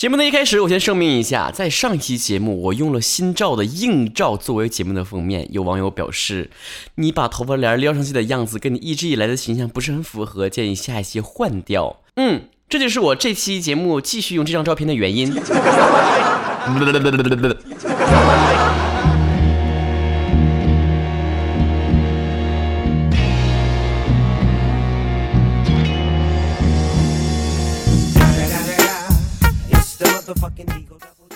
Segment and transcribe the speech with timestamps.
[0.00, 5.46] 节目的一开始，我先声明一下，在上一期节目，我用了新照的硬照作为节目的封面。
[5.52, 6.50] 有网友表示，
[6.94, 12.00] 你把头发帘撩上去的样子跟你一直以来的形象不是很符合，建议下一期换掉。
[12.16, 15.30] 嗯，这就是我这期节目继续用这张照片的原因。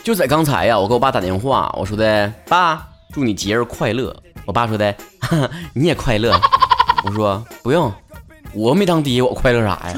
[0.05, 4.15] 就在刚才呀，我给我爸打电话，我说的爸，祝你节日快乐。
[4.45, 4.95] 我爸说的，
[5.73, 6.38] 你也快乐。
[7.06, 7.91] 我说不用，
[8.52, 9.95] 我没当爹，我快乐啥呀？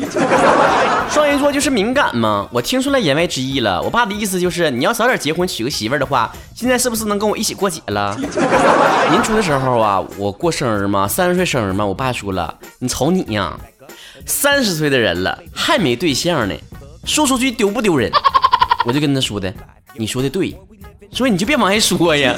[1.10, 3.82] 双鱼座就是敏感嘛，我听出来言外之意了。
[3.82, 8.16] 我爸的意思就是，你要早点结婚娶个媳妇儿的话，现在是不是能跟我一起过节了？
[9.10, 13.58] 年初的时候啊，我过生日嘛，三十岁生日嘛，我爸说了，你瞅你呀，
[14.24, 16.54] 三十岁的人了还没对象呢，
[17.04, 18.12] 说出去丢不丢人？
[18.84, 19.52] 我就跟他说的。
[19.98, 20.54] 你说的对，
[21.10, 22.34] 所以你就别往外说呀，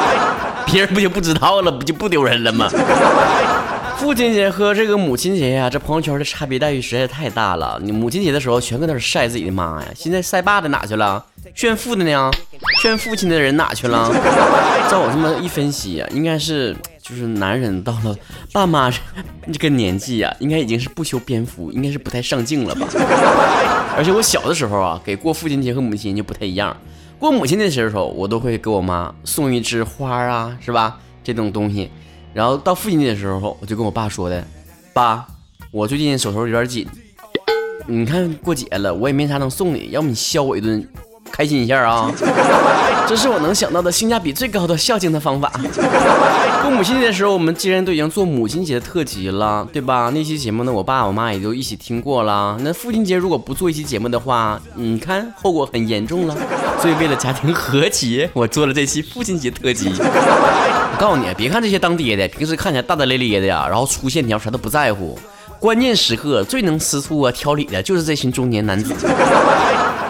[0.66, 2.68] 别人不就不知道了，不就不丢人了吗？
[3.98, 7.78] 父亲节和这个母亲节呀，这朋友圈的差别待遇实在太大了。
[7.82, 11.22] 你母亲节的时候全搁那晒自己的妈呀，现在晒爸的哪去了？
[11.54, 12.30] 炫富的呢？
[12.80, 14.10] 炫父亲的人哪去了？
[14.90, 16.74] 照我这么一分析啊，应该是
[17.10, 18.16] 就是男人到了
[18.52, 18.88] 爸妈
[19.52, 22.86] 这个年纪呀，应该已经是不修边幅，应该是不太上镜了吧？
[23.96, 26.76] 而且我小的时候啊，给过父亲节和母亲节就不太一样。
[27.18, 30.98] 过母亲节的时候，我都会给我妈送一枝花啊，是吧？
[31.24, 31.90] 这种东西。
[32.32, 34.46] 然后到父亲节的时候，我就跟我爸说的
[34.94, 35.26] ：“爸，
[35.72, 36.86] 我最近手头有点紧，
[37.86, 40.88] 你看过节了，我也没啥能送你，要不你削我一顿。”
[41.32, 42.10] 开心一下啊！
[43.08, 45.50] 这是我能想到的性价比最高的孝敬的方法。
[46.62, 50.10] 过母亲节的时候，我们既然都已经做母亲节的特辑了，对吧？
[50.14, 52.56] 那期节目呢，我爸我妈也都一起听过了。
[52.60, 56.36] 那父亲节如果不做一期节目的话，你看后果很严重了。
[56.80, 59.90] 所以为了家庭和谐，我做了这期父亲节特辑。
[59.98, 65.18] 我告诉你，别看这些当爹的平时看起来大大咧咧的呀，然后粗线条啥都不在乎，
[65.58, 68.94] 关键时刻最能吃醋啊、挑理的就是这群中年男子。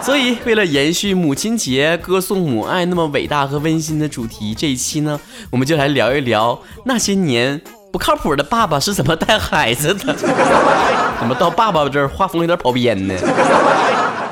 [0.01, 5.19] 所以，为了延续母亲节歌颂母爱那么伟大和温馨的主题，这一期呢，
[5.51, 10.13] 我们就来聊一聊那些年不靠谱的爸爸是怎么带孩子的。
[11.19, 13.13] 怎么到爸爸这儿画风有点跑偏呢？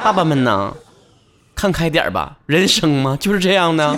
[0.03, 0.73] 爸爸们呢，
[1.55, 3.95] 看开点吧，人生嘛就是这样的。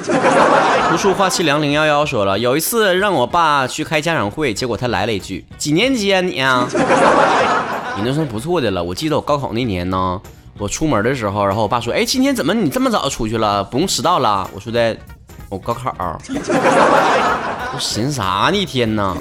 [0.89, 6.67] 读书话气凉零幺幺说了，有一次让我爸去开家长会，结果他来了一句：“几年级啊你啊？”
[7.95, 8.83] 你那算不错的了。
[8.83, 10.19] 我记得我高考那年呢。
[10.61, 13.63] 我出门的时候，然后我爸说：“哎，今天怎么你这么早出去了？
[13.63, 14.95] 不用迟到了。”我说的，
[15.49, 15.91] 我高考。
[17.73, 18.55] 我寻啥呢？
[18.55, 19.17] 一天呢？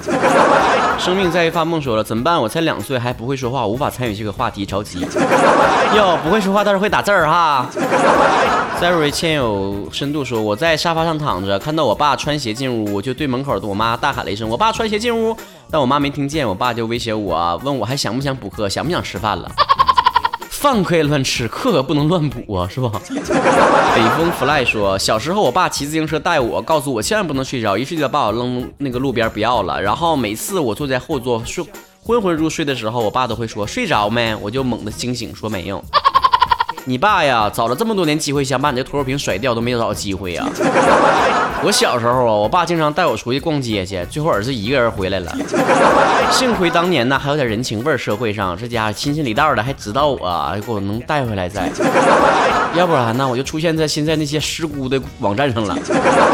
[0.98, 1.80] 生命在于发梦。
[1.80, 2.38] 说了怎么办？
[2.38, 5.00] 我才两岁还不会说话，无法参与这个话题，着急。
[5.96, 7.66] 哟，不会说话，但是会打字儿哈。
[8.78, 15.34] Siri 欠有深度说：“我在沙发上躺着，看到我爸穿鞋进屋，我就对门口的我妈大喊了一声：‘我爸穿鞋进屋！’
[15.72, 19.50] 但我妈没听见，我爸就威胁我，问我还想不想补课，想不想吃饭了。”
[20.60, 22.92] 饭可以乱吃，课可不能乱补啊， 是吧？
[23.08, 29.80] 北风 fly 说，小时候我爸骑自行车带我，告诉我千万不能睡着，一睡就把我扔那个路边不要了。
[29.80, 31.64] 然后每次我坐在后座睡
[32.04, 34.36] 昏昏入睡的时候，我爸都会说睡着没？
[34.36, 35.82] 我就猛地惊醒，说没有。
[36.90, 40.44] 你爸呀，找了这么多年机会想把你这拖油瓶甩掉，都没有找到机会呀。
[41.62, 45.32] 我小时候啊，我爸经常带我出去逛街去，最后儿子一个人回来了。
[46.32, 51.70] 幸亏当年呢还有点人情味儿，社会上这家伙亲戚里道的还知道我，给我能带回来在。
[52.74, 55.78] 要不然呢，我就出现在现在那些失孤的网站上了。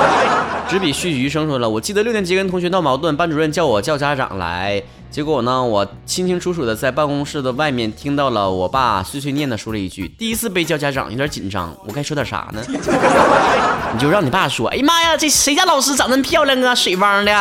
[0.70, 4.82] 执笔续余生说了，我记得六年级跟同学闹矛盾，班主任叫我叫家长来。
[5.16, 12.62] 结果呢，我清清楚楚的在办公室的外面听到了我爸碎碎念的说了一句：“第一次被叫家长，有点紧张。”我该说点啥呢？
[13.94, 17.32] 你就让你爸说：“哎呀妈呀，这谁家老师长那么漂亮啊，水汪的。”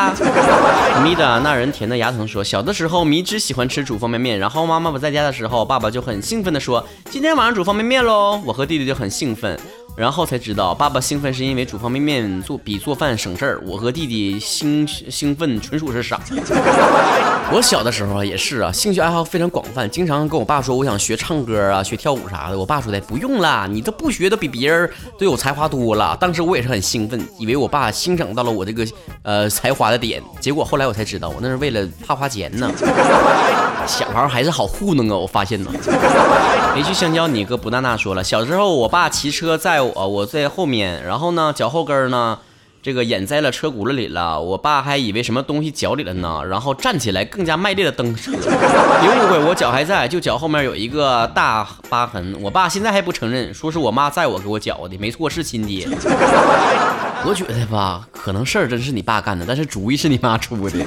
[1.03, 8.41] 咪的那人甜的牙疼说：“小的时候，迷之喜欢吃煮方便面，然后妈妈不在家的时候，爸爸就很兴奋的说：今天晚上煮方便面喽。
[8.45, 9.59] 我和弟弟就很兴奋。”
[9.95, 13.61] 然后才知道，爸爸兴奋是因为煮方便面做比做饭省事儿。
[13.65, 16.19] 我和弟弟兴兴奋纯属是傻。
[17.53, 22.57] 我小的时候也是啊，兴趣爱好非常广泛，经常跟我爸说我想学唱歌啊，学跳舞啥的。
[22.57, 26.17] 我爸说的不用啦，你都不学都比别人都有才华多了。
[26.19, 28.85] 当时我也是很兴奋，以为我爸欣赏到了我这个
[29.21, 30.21] 呃才华的点。
[30.41, 32.69] 结果后来我才知道，我那是为了怕花钱呢。
[33.87, 35.15] 小孩还是好糊弄啊！
[35.15, 35.71] 我发现呢。
[36.73, 42.39] 没去香蕉，你哥不娜娜说了，小时候我爸骑车载，我在后面，然后呢脚后跟呢
[42.85, 44.39] 这个掩在了车轱辘里了。
[44.39, 48.31] 我爸还以为什么东西脚里了呢，然后站起来更加卖力的蹬车。
[48.37, 52.37] 别误会，我脚还在，就脚后面有一个大疤痕。
[52.39, 55.87] 我爸现在还不承认，说是我妈载我给我脚的，没错，是亲爹。
[57.27, 60.77] 我觉得吧，可能事儿真是你爸干的，但是主意是你妈出的。
[60.77, 60.83] 你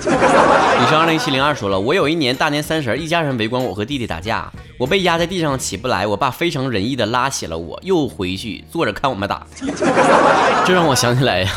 [0.87, 4.49] 是二零七零二说了，我有一年大年三十，一家人围观我和弟弟打架，
[4.79, 9.45] 我被压在地上起不来，我爸非常仁义的拉起了我，又回去坐着看我们打。
[10.65, 11.51] 这让我想起来呀，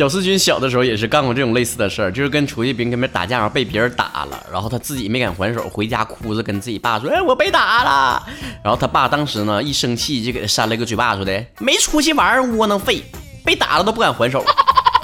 [0.00, 8.26] 屌丝君小的时候也是干过这种类似的事儿，就是跟出去别跟别人打架，然后被别人打了，然后他自己没敢还手，回家哭着跟自己爸说：“哎，我被打了。”
[8.64, 13.04] 然后他爸当时呢一生气就给他扇了一个嘴巴，说的没出息玩窝囊废。
[13.44, 14.42] 被打了都不敢还手，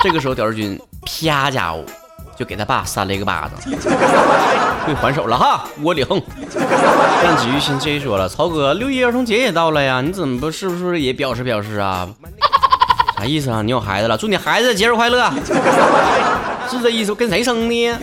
[0.02, 1.84] 这个时候屌丝君啪家伙
[2.34, 3.78] 就给他爸扇了一个巴掌，
[4.86, 6.18] 会还手了哈，窝里横。
[7.22, 12.08] 但子玉心 J 说了，曹哥六一儿童节也到了呀，你怎么不是不是也表示表示啊？
[13.18, 13.62] 啥意思啊？
[13.62, 15.30] 你有孩子了，祝你孩子节日快乐，
[16.68, 17.14] 是这意思？
[17.14, 17.98] 跟谁生的？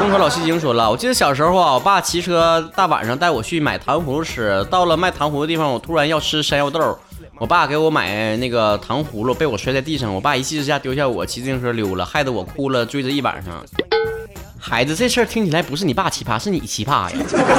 [0.00, 6.98] 东河老戏精说了，我记得小时候啊，我爸骑车大晚上带我去买糖葫芦吃，到了卖糖葫芦的地方，我突然要吃山药豆。
[7.38, 10.12] 我爸给我买那个糖葫芦，被我摔在地上。
[10.12, 13.64] 我爸一气之下丢下我，骑自行车溜了，害得我哭了，追着一晚上。
[14.60, 17.12] 孩子，这事儿听起来不是你爸奇葩，是你奇葩呀！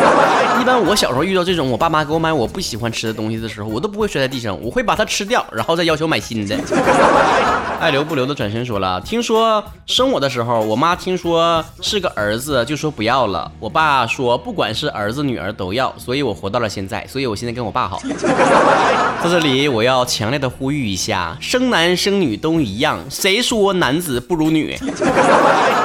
[0.62, 6.57] 一般我小时候遇到这种我爸妈给我买我不喜欢吃的东西的时候，我都不会摔在地上，我会把它吃掉，然后再要求买新的。
[7.80, 13.50] 爱留不留的转身说了，听说生我的时候，我妈听说是个儿子，就说不要了。
[13.57, 18.02] 我爸说不管是儿子女儿都要，所以我活到了现在，所以我现在跟我爸好。
[19.24, 24.78] 在这里我要强烈的呼吁一下，生男生女都一样，谁说男子不如女？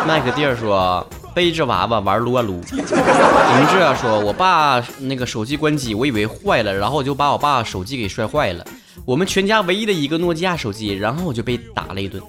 [0.08, 1.06] 麦克蒂尔说。
[1.34, 8.64] 背着娃娃玩撸啊撸，明智啊说，我爸那个手机关机，我以为坏了，然后我就把我爸手机给摔坏了，
[9.04, 12.22] 我们全家唯一的一个诺基亚手机，然后我就被打了一顿。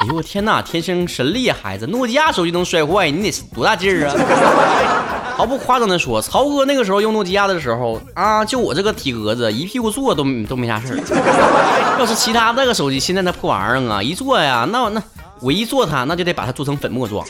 [0.00, 4.14] 哎呦我天哪，天生神力孩子，诺基亚手机能摔坏，你得多大劲儿啊？
[5.36, 10.98] 毫不夸张的说，曹哥那个时候用诺基亚的时候啊，就我这个体格子，一屁股坐都都没啥事儿。
[11.98, 15.02] 要是其他那个手机，现在那破玩意儿啊，一坐呀，那那。
[15.44, 17.22] 我一做它，那就得把它做成粉末状，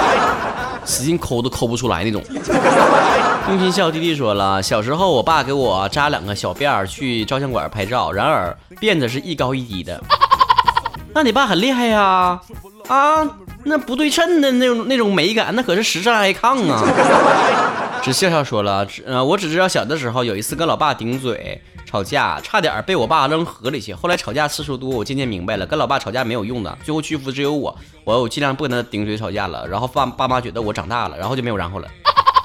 [0.84, 2.22] 使劲抠都抠不出来那种。
[3.48, 9.98] 用心笑弟弟说了，小时候我爸给我扎两个小辫儿去照相馆拍照，然而辫子是一高一低的。
[11.14, 12.38] 那你爸很厉害呀，
[12.88, 13.26] 啊，
[13.64, 16.84] 那不对称的那种那种美感，那可是时尚 icon 啊。
[18.02, 21.60] 只笑笑说了，呃，我只知道小的时候有一次跟老爸顶嘴。
[21.84, 23.92] 吵架差点被我爸扔河里去。
[23.92, 27.76] 后来吵架次数多，我渐渐明白了，跟老爸吵架没有用的，最后屈服只有我。
[28.04, 29.66] 我我尽量不跟他顶嘴吵架了。
[29.66, 31.88] 然后爸爸妈觉得我长大了，然后就没有然后了。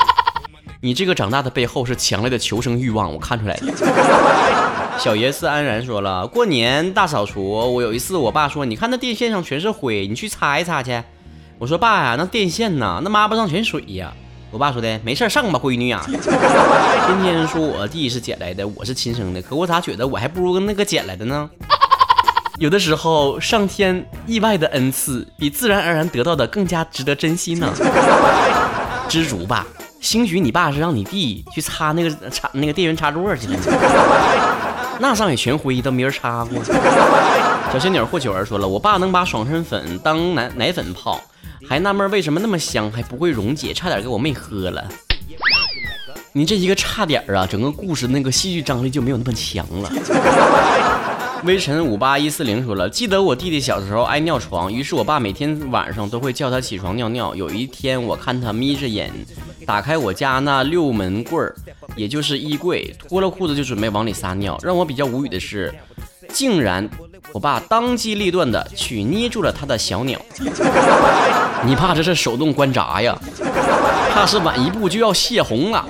[0.82, 4.98] 你这个长大的背后是强烈的求生欲望，我看出来了。
[4.98, 11.04] 小爷是安然说了，过年大扫除，我有一次我爸说，你看那电线上全是灰，你去擦一擦去。
[11.60, 14.14] 我说爸呀，那电线呐，那抹不上全水呀。
[14.56, 16.02] 我爸说的没事上吧，闺女呀。
[16.08, 21.50] 天天说我弟是捡来的，我是亲生的，可我咋觉得我还不如那个捡来的呢？
[22.58, 27.70] 有的时候，上天意外的恩赐比自然而然得到的更加值得珍惜呢。
[29.10, 29.68] 知足吧，
[30.00, 33.60] 兴许你爸是让你弟去擦那个插那个电源插座去了，
[35.02, 36.62] 那上也全灰，都没人擦过。
[37.76, 41.22] 小仙女霍九儿说了，我爸能把爽身粉当奶奶粉泡。
[41.68, 44.88] 还纳闷为什么那么香还不会溶解，差点给我妹喝了。
[46.32, 49.92] 你这一个差点啊，整个故事那个戏剧张力就没有那么强了。
[51.44, 57.36] 微尘五八一四零说了，记得我弟弟小时候爱尿床，于是我爸每天晚上都会叫他起床尿尿。
[57.36, 59.12] 有一天我看他眯着眼
[59.66, 61.54] 打开我家那六门柜儿，
[61.98, 64.58] 也就是衣柜，脱了裤子就准备往里撒尿。
[64.64, 65.74] 让我比较无语的是，
[66.30, 66.90] 竟然。
[67.34, 70.20] 我爸当机立断的去捏住了他的小鸟，
[71.66, 73.18] 你怕这是手动关闸呀？
[74.14, 75.86] 怕是晚一步就要泄洪了。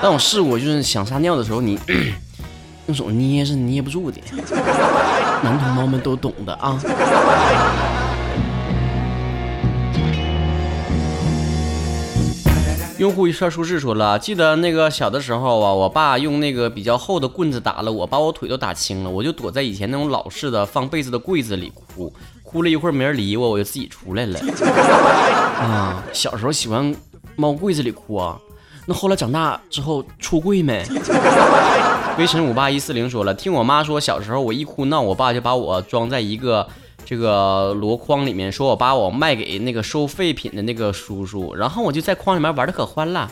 [0.00, 1.78] 但我试过，就是想撒尿的时候，你
[2.86, 4.20] 用手捏是捏不住的，
[5.42, 6.78] 男同胞们都懂的啊。
[12.98, 22.12] 用户一串舒适说了，记得那个小的时候啊，我爸用那个比较厚的棍子打了我，把我腿都打青了，我就躲在以前那种老式的放被子的柜子里哭，
[22.44, 24.38] 哭了一会儿没人理我，我就自己出来了。
[25.58, 26.94] 啊，小时候喜欢
[27.34, 28.38] 猫柜子里哭啊，
[28.86, 30.84] 那后来长大之后出柜没？
[32.16, 36.68] 微尘五八一四零说了，听我妈说，小时候我一哭闹，我爸就把我装在一个。
[37.04, 43.30] 这个箩筐里面说，我把我卖给那个收废品的那个叔叔，然后我就在筐里面玩的可欢了。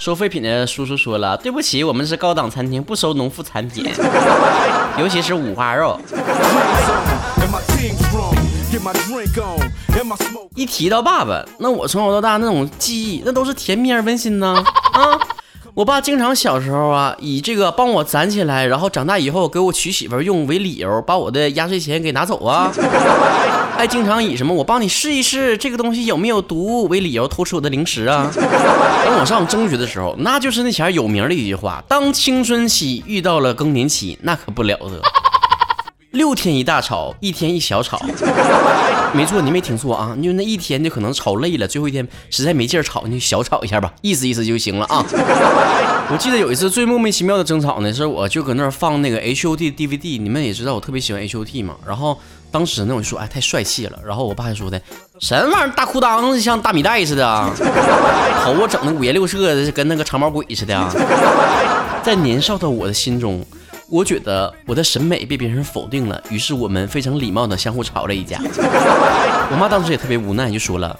[0.00, 3.84] 收废品的叔叔说了：“对不起，我们是高档餐厅，不收农副产品，
[4.98, 5.98] 尤其是五花肉。”
[10.56, 14.62] 一提到爸爸，那我从小到大那种记忆，那都是甜蜜而温馨呢。
[14.92, 15.18] 啊，
[15.74, 22.70] 我爸经常小时候啊，以这个帮我攒起来，然后长大以后给我娶媳妇用为理由，把我的压岁钱给拿走啊。
[23.76, 28.30] 还经常以什么我帮你试一试这个东西有没有毒为理由偷吃我的零食啊。
[28.32, 35.02] 等我上中学的时候，那就是那前有名的一句话：当青春期遇到了更年期，那可不了得。
[36.14, 38.00] 六天一大吵，一天一小吵。
[39.12, 45.04] 没错，你没听错啊，就那一天就可能吵累了，最后一天实在没劲儿吵，你就小吵一下吧，意思意思就行了啊。
[46.10, 51.74] 我记得有一次最莫名其妙的争吵呢，是我就搁那儿放那个 H O T DVD，你们也知道我特别喜欢 H O T 嘛。
[51.86, 52.18] 然后
[52.50, 53.98] 当时呢我就说，哎，太帅气了。
[54.04, 54.80] 然后我爸就说的，
[55.20, 57.50] 什么玩意儿，大裤裆子像大米袋似的啊，
[58.44, 60.92] 头发整的五颜六色的，跟那个长毛鬼似的啊。
[62.02, 63.44] 在年少的我的心中。
[63.88, 68.38] 我觉得我的审美被别人否定了，于是我们非常礼貌的相互吵了一架。
[68.40, 70.98] 我妈当时也特别无奈，就说了：“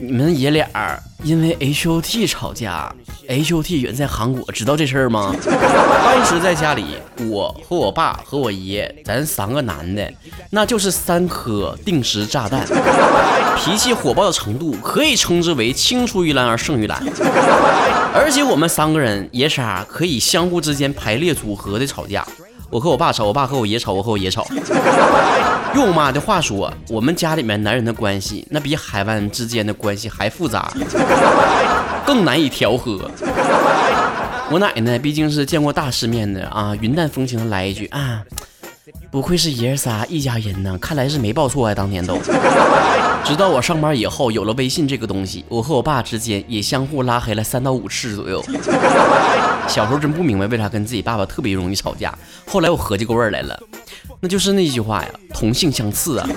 [0.00, 0.68] 你们爷俩
[1.24, 2.94] 因为 H O T 吵架
[3.26, 6.84] ，H O T 远在韩国，知道这事儿吗？” 当时在家里，
[7.28, 10.08] 我和我爸和我爷，咱三个男的，
[10.50, 12.64] 那就是三颗定时炸弹，
[13.58, 17.02] 脾气火爆的程度可以称之为青出于蓝而胜于蓝。
[18.14, 22.24] 而且我们三个人爷仨可以相互之间排列组合的吵架，
[22.70, 24.46] 我和我爸吵，我爸和我爷吵，我和我爷吵。
[25.74, 30.70] 用我妈的话说，我们家里面男人的关系，那比海湾之间的关系还复杂，
[32.04, 33.10] 更难以调和。
[34.50, 38.22] 我奶奶毕竟是见过大世面的啊，云淡风轻的来一句啊。
[39.18, 42.16] 不愧是爷儿仨一家人呢，看来是没报错啊，当年都。
[43.26, 48.40] 直到我上班以后有了微信这个东西，我和我爸之间也相互拉黑了三到五次左右。
[49.66, 53.60] 小时候真不明白为啥跟自己爸爸特别容易吵架，后来我合计过味儿来了，
[54.20, 56.28] 那就是那句话呀，同性相斥啊。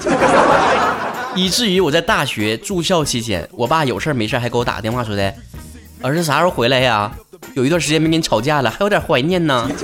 [1.38, 5.32] 以至于我在大学住校期间，我爸有事没事还给我打个电话说的，
[6.02, 7.12] 儿子啥时候回来呀？
[7.54, 9.68] 有一段时间没跟你吵架了，还有点怀念呢。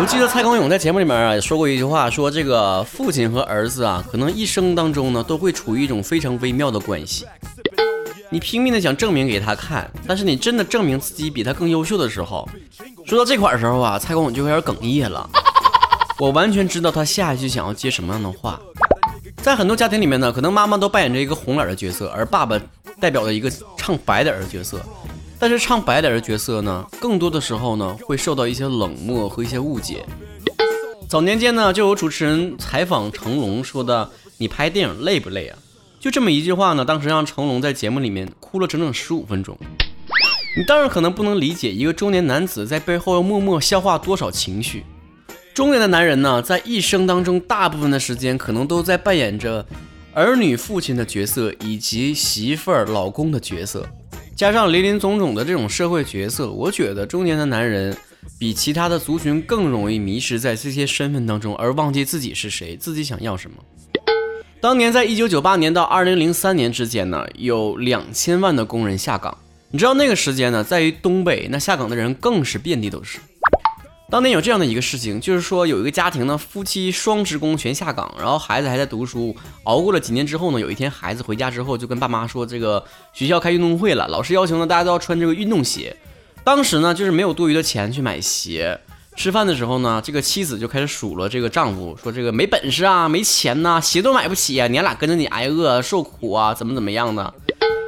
[0.00, 7.24] 我记得蔡康永在节目里面啊说过一句话，说这个父亲和儿子啊，可能一生当中呢都会处于一种非常微妙的关系。
[8.30, 12.48] 你拼命的想证明给他看，但是你真的证明自己比他更优秀的时候，
[13.06, 15.28] 说到这块儿时候啊，蔡康永就有点哽咽了。
[16.18, 18.58] 我完全知道他下一句想要接什么样的话。
[19.42, 22.58] 在很多家庭里面呢，可能妈妈都扮演着一个红脸的角色，而爸爸
[23.00, 24.80] 代表着一个唱白脸的角色。
[25.42, 30.06] 但是唱白脸的角色呢，更多的时候呢，会受到一些冷漠和一些误解。
[31.08, 34.08] 早年间呢，就有主持人采访成龙说的
[34.38, 35.58] ：“你拍电影累不累啊？”
[35.98, 39.58] 就这么一句话呢，当时让成龙在节目里面哭了整整十五分钟。
[40.56, 44.84] 你当然可能不能理解一个中年男子在背后要默默消化多少情绪。
[45.52, 49.66] 中年的男人呢，在一生当中大部分的时间，可能都在扮演着
[50.14, 53.84] 儿女、父亲的角色，以及媳妇儿、老公的角色。
[54.42, 57.96] 加上林林总总的这种社会角色，我觉得中年的男人
[58.40, 63.56] 比其他的族群更容易迷失在这些身份当中，而忘记自己是谁，自己想要什么。
[64.60, 69.38] 当年在一九九八年到二零零三年之间呢，有两千万的工人下岗。
[69.70, 73.20] 你知道那个时间呢，在于东北，那下岗的人更是遍地都是。
[74.12, 79.34] 当年有这样的一个事情，就是说有一个家庭呢，夫妻双职工全下岗，然后孩子还在读书。
[79.64, 85.96] 熬过了几年之后呢，有一天孩子回家之后，就跟爸妈说，这个学校开运动会了，老师要求呢大家都要穿这个运动鞋。
[86.44, 88.78] 当时呢就是没有多余的钱去买鞋。
[89.16, 97.32] 吃饭的时候呢，这个妻子就开始数落这个丈夫，说这个没本事啊，没钱呐，鞋都买不起啊，娘俩跟着你挨饿受苦啊，怎么怎么样的。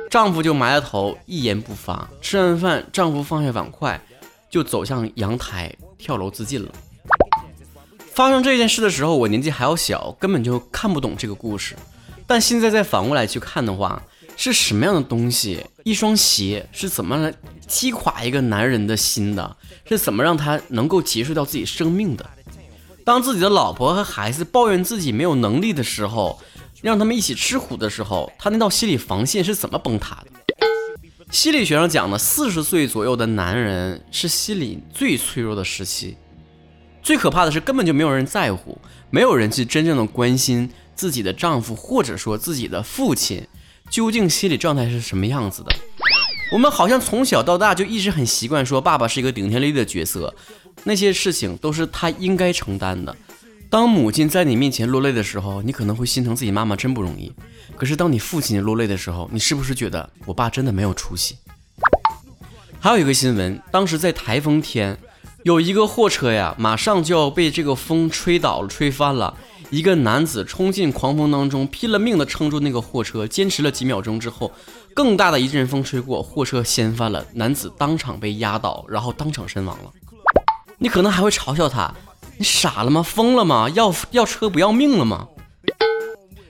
[0.09, 2.09] 丈夫就埋了头，一言不发。
[2.23, 4.01] 吃完饭，丈夫放下碗筷，
[4.55, 5.75] 就走向阳台。
[5.99, 6.71] 跳楼自尽了。
[7.99, 11.75] 发生这件事的时候，我年纪还要小，根本就看不懂这个故事。
[12.25, 14.01] 但现在再反过来去看的话，
[14.37, 15.67] 是什么样的东西？
[15.83, 17.35] 一双鞋是怎么来
[17.67, 19.57] 击垮一个男人的心的？
[19.87, 22.25] 是怎么让他能够结束掉自己生命的？
[23.05, 26.39] 当自己的老婆和孩子抱怨自己没有能力的时候，
[26.81, 30.31] 让他们一起吃苦的时候，他那道心理防线是怎么崩塌的？
[31.35, 36.17] 心理学上讲呢，四十岁左右的男人是心理最脆弱的时期。
[37.03, 38.79] 最可怕的是，根本就没有人在乎，
[39.11, 43.45] 没有人去真正的关心自己的丈夫，或者说自己的父亲
[43.91, 45.75] 究竟心理状态是什么样子的。
[46.53, 50.33] 我们好像从小到大就一直很习惯说，爸爸是一个顶天立地的角色，
[50.85, 53.15] 那些事情都是他应该承担的。
[53.75, 57.33] 当母亲在你面前落泪的时候，你可能会心疼自己妈妈真不容易。
[57.75, 61.39] 可是当你父亲落泪的时候，你是不是觉得我爸真的没有出息？
[62.79, 64.97] 还有一个新闻，当时在台风天，
[65.43, 69.37] 有一个货车呀，马上就要被这个风吹倒了、吹翻了。
[69.71, 74.53] 一个男子冲进狂风当中，拼了命的撑住那个货车，坚持了几秒钟之后，
[74.95, 79.91] 更大的一阵风吹过，货车掀翻了，男子当场被压倒，然后当场身亡了。
[80.79, 81.93] 你可能还会嘲笑他，
[82.37, 83.03] 你傻了吗？
[83.03, 83.69] 疯了吗？
[83.71, 85.29] 要要车不要命了吗？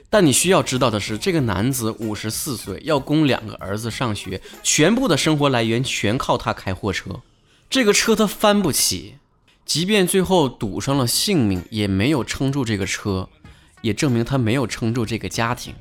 [0.09, 7.21] 但你需要知道的是，这个男子五十四岁，要供两个儿子上学，全部的生活来源全靠他开货车。
[7.69, 9.17] 这个车他翻不起，
[9.67, 13.29] 即便最后赌上了性命，也没有撑住这个车，
[13.83, 15.75] 也证明他没有撑住这个家庭。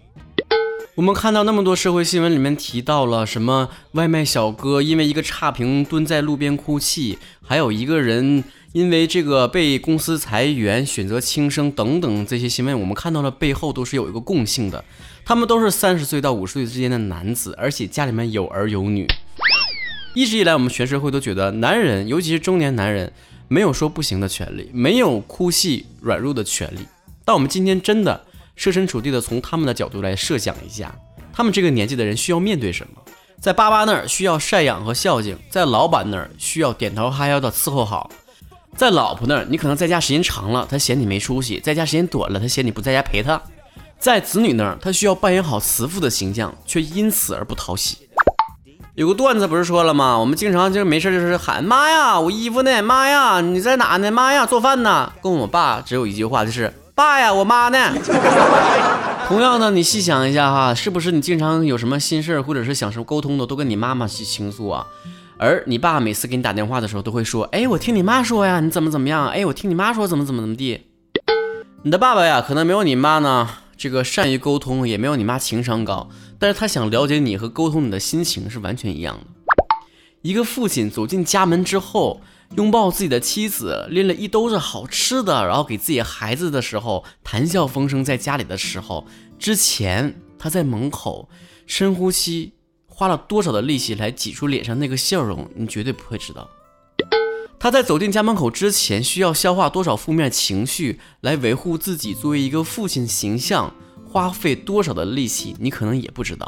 [0.96, 8.44] 我们看到那么多社会新闻里面提到了什么外卖小哥因为一个差评蹲在路边哭泣，还有一个人。
[8.74, 14.84] 因为这个被公司裁员，选择轻生等等这些新闻，我们看到了背后都是有一个共性的，
[15.24, 19.08] 他们都是三十岁到五十岁之间的男子，而且家里面有儿有女。
[20.16, 23.14] 一直以来，我们全社会都觉得男人，尤其是中年男人，
[23.48, 26.80] 没有说不行的权利，没有哭戏软弱的权利。
[27.24, 30.94] 但我们今天真的设身处地的从他们的角度来设想一下，
[31.32, 33.02] 他们这个年纪的人需要面对什么？
[33.42, 38.10] 在爸爸那儿需要赡养和孝敬，在老板那儿需要点头哈腰的伺候好。
[38.76, 43.42] 在老婆那儿，你可能在家时间长了，她嫌你没出息；在家时间短了，她嫌你不在家陪她。
[44.00, 47.98] 在子女那儿，她需要扮演好慈父的形象，却因此而不讨喜。
[48.96, 50.18] 有个段子不是说了吗？
[50.18, 52.82] 我们经常就是没事就是喊妈呀，我衣服呢？
[52.82, 54.10] 妈呀，你在哪呢？
[54.12, 55.12] 妈呀，做饭呢？
[55.22, 57.92] 跟我爸只有一句话，就是爸呀，我妈呢？
[59.28, 64.86] 同样的，你细想一下哈，是不是你经常有什么心事儿或者是想什么沟通的，都跟你妈妈去倾诉啊？
[65.40, 69.28] 而你爸每次给你打电话的时候，都会说：“哎，我听你妈说呀，你怎么怎么样？
[69.30, 70.86] 哎，我听你妈说怎么怎么怎么地。”
[71.82, 76.08] 你的爸爸呀，可能没有你妈呢，这个善于沟通，也没有你妈情商高，
[76.38, 79.26] 但是他想了解你和沟通你的心情是完全一样的。
[80.22, 82.22] 一个父亲走进家门之后，
[82.56, 89.06] 拥抱自己的妻子，拎了一兜子好吃的，然后给自己孩子的时候，谈笑风生，在家里的时候，
[89.40, 91.30] 之前他在门口
[91.66, 92.54] 深呼吸。
[92.96, 96.48] 花了多少的力气来挤出脸上那个笑容，你绝对不会知道。
[97.60, 103.74] 他在走进家门口之前，需要消化多少负面情绪来维护自己作为一个父亲形象，
[104.08, 106.48] 花费多少的力气，你可能也不知道。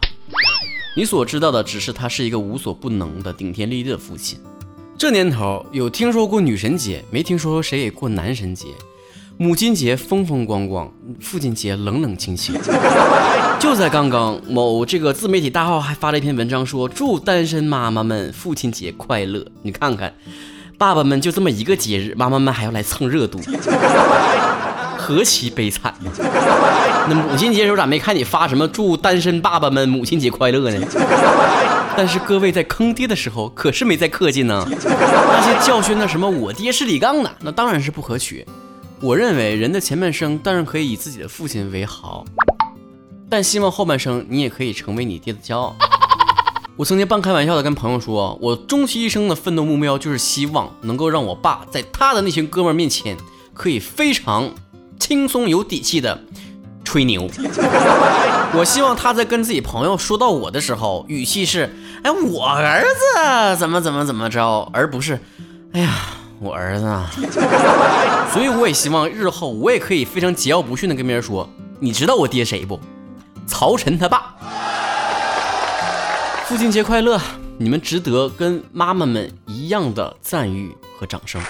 [0.96, 4.40] 你所知道的只是他是一个无所不能的顶天立地的父亲。
[4.98, 8.68] 这年头有听说过女神节，没听说谁也过男神节。
[9.38, 12.56] 母亲节风风光光，父亲节冷冷清清。
[13.60, 19.46] 就在刚刚，某这个自媒体大号还发了一篇文章，说祝单身妈妈们父亲节快乐。
[19.64, 20.14] 你看看，
[20.78, 23.42] 爸爸们就这么一个节日，妈妈们还要来蹭热度，
[25.06, 26.12] 何其悲惨呀！
[27.08, 30.88] 那母亲节时候咋没看你发什么祝单身爸爸们母亲节快乐呢？
[31.96, 34.68] 但是各位在坑爹的时候可是没在客气呢。
[34.68, 38.44] 那些教训的什么我爹是李刚的，那当然是不可取。
[39.00, 42.26] 我认为人的前半生当然可以以自己的父亲为豪，
[43.30, 45.76] 但希望后半生你也可以成为你爹的骄傲。
[46.76, 53.16] 我曾经半开玩笑的跟朋友说，我终其一生的奋斗目标就是希望能够让我爸在他的那群哥们面前
[53.54, 54.50] 可以非常
[55.00, 56.20] 轻松有底气的
[56.84, 57.28] 吹牛。
[58.54, 65.20] 我希望他在跟自己朋友说到我的时候，语气是：哎，我儿子怎么怎么怎么着，而不是，
[65.74, 65.92] 哎呀。
[66.38, 67.10] 我儿子啊，
[68.34, 72.78] 所以我也希望日后我也可以非常桀骜不驯的跟别人说，你知道我爹谁不？
[73.48, 74.36] 曹晨他爸。
[76.46, 77.18] 父亲节快乐，
[77.58, 81.42] 你们值得跟妈妈们一样的赞誉和掌声。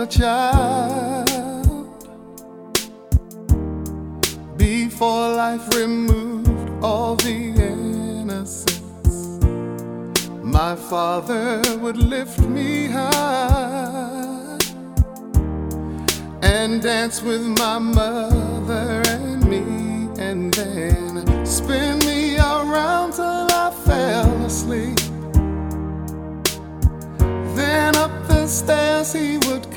[0.00, 1.26] A child
[4.56, 9.38] before life removed all the innocence.
[10.42, 14.58] My father would lift me high
[16.42, 19.64] and dance with my mother and me,
[20.22, 23.24] and then spin me around till
[23.64, 24.98] I fell asleep.
[27.56, 29.67] Then up the stairs he would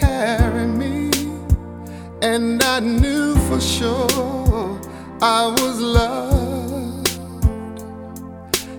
[2.21, 4.79] and I knew for sure
[5.21, 7.09] I was loved.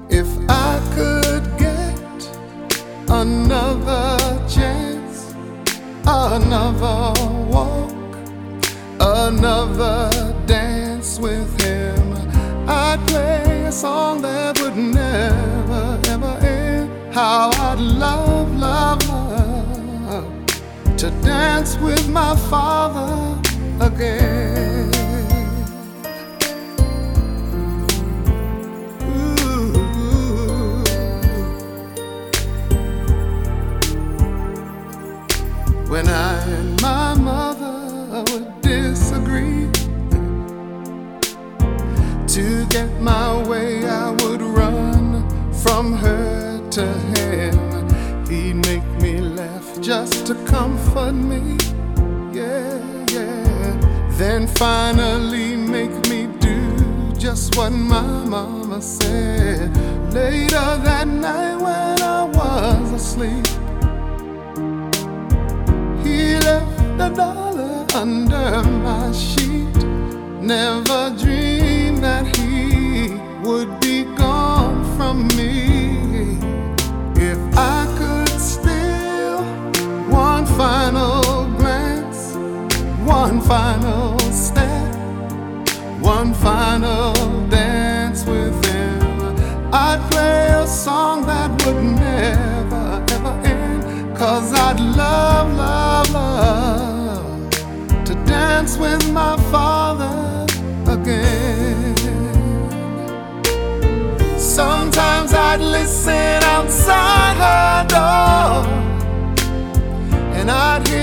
[0.08, 2.30] If I could get
[3.08, 5.34] another chance,
[6.06, 7.12] another
[7.50, 7.92] walk,
[9.00, 10.10] another
[10.46, 12.12] dance with him,
[12.68, 16.90] I'd play a song that would never, ever end.
[17.12, 19.31] How I'd love, love, love
[21.02, 23.36] to dance with my father
[23.80, 24.88] again.
[35.88, 39.68] When I and my mother would disagree
[42.28, 47.71] to get my way, I would run from her to him.
[49.82, 51.58] Just to comfort me.
[52.32, 52.78] Yeah,
[53.10, 54.06] yeah.
[54.12, 59.74] Then finally make me do just what my mama said.
[60.12, 63.46] Later that night when I was asleep,
[66.04, 69.76] he left a dollar under my sheet.
[70.40, 75.91] Never dreamed that he would be gone from me.
[110.42, 111.01] And I'd hear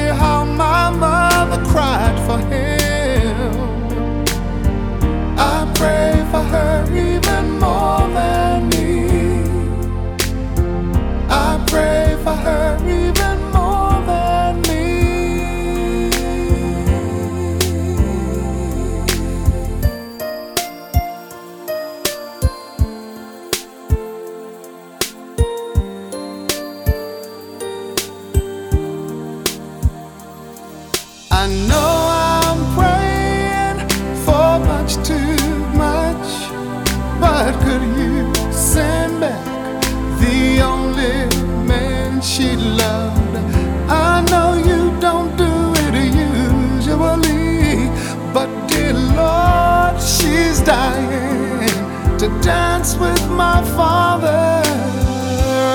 [52.19, 54.61] to dance with my father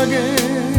[0.05, 0.75] again.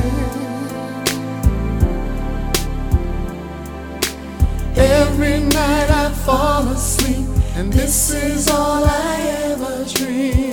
[4.75, 7.25] Every night I fall asleep,
[7.55, 9.15] and this is all I
[9.49, 10.44] ever dream.